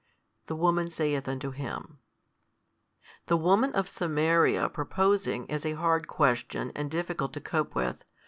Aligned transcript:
The 0.47 0.55
woman 0.55 0.89
saith 0.89 1.27
unto 1.27 1.51
Him, 1.51 1.99
The 3.27 3.37
woman 3.37 3.71
of 3.73 3.87
Samaria 3.87 4.67
proposing, 4.69 5.47
as 5.51 5.63
a 5.63 5.73
hard 5.73 6.07
question 6.07 6.69
|209 6.69 6.71
and 6.75 6.89
difficult 6.89 7.33
to 7.33 7.41
cope 7.41 7.75
with. 7.75 8.03